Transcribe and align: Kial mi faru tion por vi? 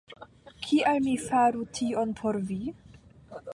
Kial 0.67 0.97
mi 1.09 1.13
faru 1.27 1.67
tion 1.81 2.17
por 2.23 2.43
vi? 2.51 2.61